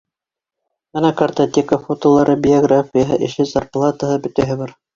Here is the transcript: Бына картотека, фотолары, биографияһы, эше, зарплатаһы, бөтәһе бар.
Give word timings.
Бына 0.97 1.11
картотека, 1.19 1.79
фотолары, 1.83 2.37
биографияһы, 2.47 3.21
эше, 3.31 3.49
зарплатаһы, 3.55 4.21
бөтәһе 4.29 4.61
бар. 4.67 4.77